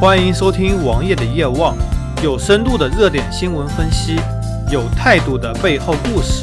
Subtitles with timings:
[0.00, 1.76] 欢迎收听王爷的夜望，
[2.24, 4.16] 有深度的热点新闻分析，
[4.72, 6.42] 有态度的背后故事。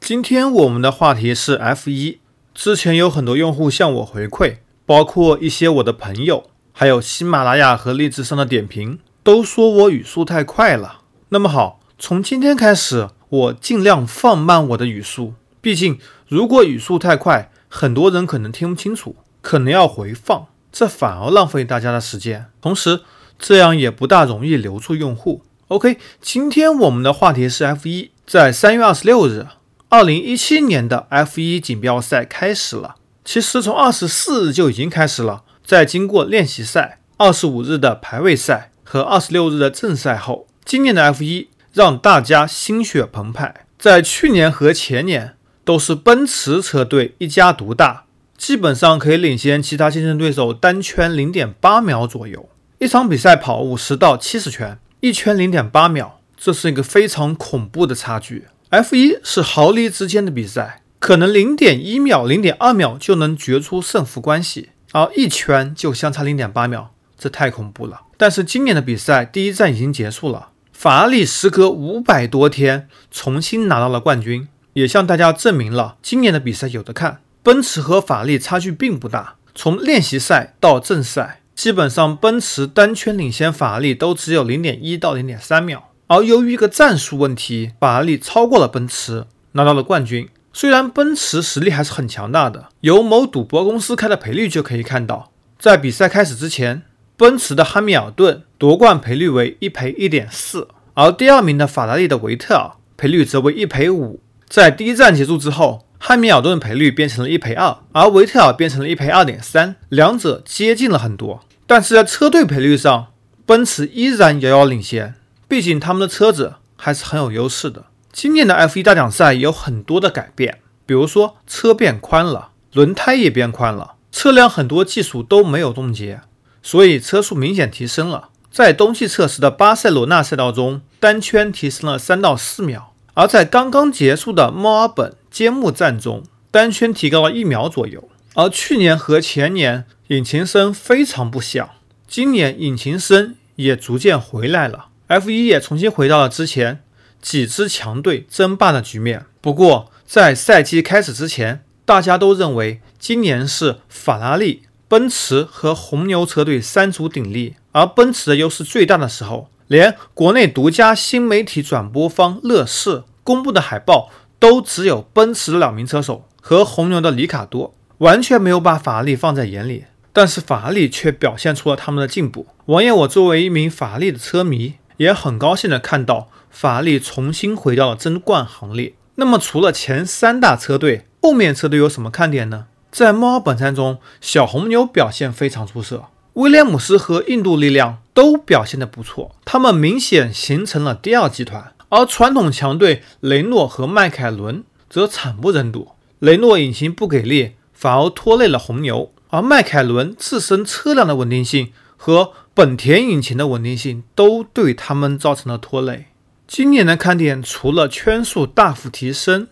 [0.00, 2.18] 今天我们的话题是 F 一。
[2.52, 11.00] 之前有很多用户向我回馈，包括一些我的朋友，还有喜马拉雅和荔枝上的点评，都说我语速太快了。
[11.30, 15.32] 那么好，从今天开始，我尽量放慢我的语速。
[15.62, 22.46] 毕竟，如果语速太快，很多人可能听不清楚，可能要回放，这反而浪费大家的时间。
[22.60, 23.00] 同时，
[23.38, 25.42] 这样也不大容易留住用户。
[25.68, 29.46] OK，今天我们的话题是 F 一，在三月二十六日。
[29.90, 35.44] 二零一七年的 F 一锦标赛开始了，其实从二十四日就已经开始了。
[35.64, 43.66] 在经过练习赛、二十五日的排位赛和二十六日的正赛后，今年的 F 一让大家心血澎湃。
[43.78, 48.04] 在去年和前年，都是奔驰车队一家独大，
[48.38, 52.48] 基本上可以领先其他竞争对手单圈零点八秒左右。
[52.78, 58.46] 一场比赛跑五十到七十圈，一圈零点八秒，这是一个非常恐怖的差距。
[58.70, 68.02] F 一是毫厘之间的比赛，可能零点一秒、零点二秒就能决出胜负关系，而一圈就相差零点八秒，这太恐怖了。
[68.16, 77.22] 但是今年的比赛第一站已经结束了，法拉利时隔五百多天重新拿到了冠军，也向大家证明了今年的比赛有的看。
[77.42, 85.90] 奔驰和法拉利差距并不大，从练习赛到正赛，基本上奔驰单圈领先法拉利都只有零点一到零点三秒。
[86.08, 90.28] 而由于一个战术问题，法拉利超过了奔驰，拿到了冠军。
[90.52, 96.82] 虽然奔驰实力还是很强大的，由某赌博公司开的赔率就可以看到，在比赛开始之前，
[97.16, 104.20] 奔驰的汉密尔顿夺冠赔率为一赔一点四，而第二名的法拉利的维特尔赔率则为一赔五。
[104.48, 111.44] 在第一站结束之后，汉密尔顿赔率变成了一赔二，而维特尔变成了一赔二点三，两者接近了很多。
[111.66, 113.08] 但是在车队赔率上，
[113.44, 115.14] 奔驰依然遥遥领先。
[115.46, 117.86] 毕竟他们的车子还是很有优势的。
[118.12, 126.20] 今年的 F1 大奖赛有很多的改变，比如说车变宽了，轮胎也变宽了，车辆很多技术都没有冻结，
[126.62, 128.28] 所以车速明显提升了。
[128.50, 138.08] 在冬季测试的巴塞罗那赛道中，单圈提升了三到四秒；而在刚刚结束的墨尔本揭幕战中，单圈提高了一秒左右。
[138.34, 141.68] 而去年和前年引擎声非常不响，
[142.06, 144.86] 今年引擎声也逐渐回来了。
[145.08, 146.82] F 一也重新回到了之前
[147.20, 149.24] 几支强队争霸的局面。
[149.40, 169.84] 不过，在赛季开始之前，大家都认为今年是法拉利、奔驰和红牛车队三足鼎立，而奔驰的优势最大的时候，连国内独家新媒体转播方乐视公布的海报都只有奔驰的两名车手和红牛的里卡多，完全没有把法拉利放在眼里。
[170.12, 172.46] 但是法拉利却表现出了他们的进步。
[172.66, 174.74] 王爷，我作为一名法拉利的车迷。
[174.98, 178.94] 也很高兴的看到法拉利重新回到了争冠行列。
[179.14, 182.66] 那么，除了前三大车队，后面车队有什么看点呢？
[182.90, 191.72] 在墨尔本站中，小红牛表现非常出色，威廉姆斯和印度力量都表现的不错，他们明显形成了第二集团。
[191.90, 206.06] 而传统强队雷诺和迈凯伦则惨不忍睹，雷诺引擎不给力，反而拖累了红牛，而迈凯伦自身车辆的稳定性和本田引擎的稳定性都对他们造成了拖累。
[206.46, 209.48] 今年的看点除了圈数大幅提升，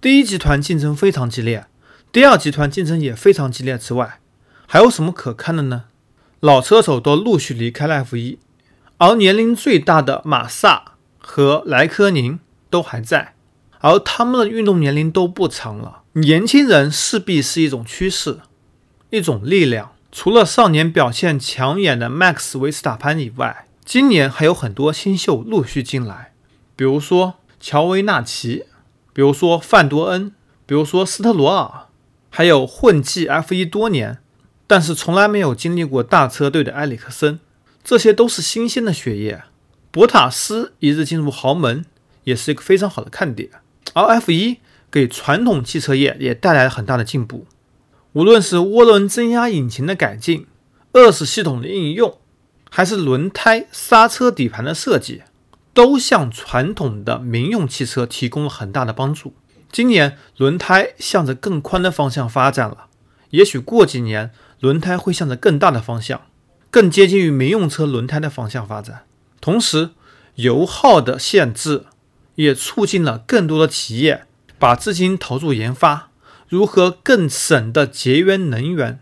[0.00, 1.66] 第一集团竞争非常激烈，
[2.10, 4.20] 第二集团竞争也非常激烈之外，
[4.66, 5.84] 还有什么可看的呢？
[6.40, 8.38] 老车手都陆续离开了 F1，
[8.98, 10.95] 而年龄最大的马萨
[11.28, 12.38] 和莱科宁
[12.70, 13.34] 都还在，
[13.80, 16.04] 而他们的运动年龄都不长了。
[16.12, 18.38] 年轻人势必是一种趋势，
[19.10, 19.92] 一种力量。
[20.12, 26.32] 除了少年表现抢眼的 Max 维斯塔潘以外，今年还有很多新秀陆续进来，
[26.76, 28.64] 比如说乔维纳奇，
[29.12, 30.32] 比如说范多恩，
[30.64, 31.88] 比如说斯特罗尔，
[32.30, 34.18] 还有混迹 F1 多年，
[34.68, 37.40] 但是从来没有经历过大车队的埃里克森，
[37.84, 39.42] 这些都是新鲜的血液。
[39.96, 41.86] 博塔斯一日进入豪门，
[42.24, 43.48] 也是一个非常好的看点。
[43.94, 44.58] 而 F1
[44.90, 47.46] 给传统汽车业也带来了很大的进步。
[48.12, 50.46] 无论是涡轮增压引擎的改进、
[50.92, 52.18] 二十系统的应用，
[52.68, 55.22] 还是轮胎、刹车、底盘的设计，
[55.72, 59.32] 都向传统的民用汽车提供了很大的帮助。
[59.72, 62.88] 今年轮胎向着更宽的方向发展了，
[63.30, 66.20] 也许过几年轮胎会向着更大的方向，
[66.70, 69.04] 更接近于民用车轮胎的方向发展。
[69.46, 69.90] 同时，
[70.34, 71.84] 油耗的限制
[72.34, 74.24] 也促进了更多的企业
[74.58, 76.10] 把资金投入研发。
[76.48, 78.98] 如何更省的节约能源？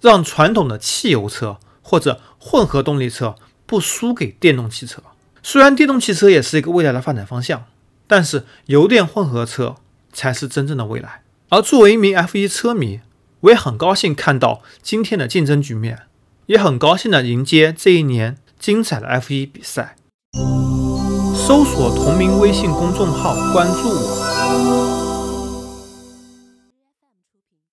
[0.00, 3.36] 让传统的汽油车或者混合动力车
[3.66, 5.00] 不输给电动汽车。
[5.44, 7.66] 虽然电动汽车也是一个未来的发展方向，
[8.08, 9.76] 但是油电混合车
[10.12, 11.22] 才是真正的未来。
[11.50, 12.98] 而作为一名 F1 车迷，
[13.42, 16.00] 我也很高兴看到今天的竞争局面，
[16.46, 19.94] 也很高兴的迎接这一年精彩的 F1 比赛。
[21.34, 24.93] 搜索同名微信公众号，关注我。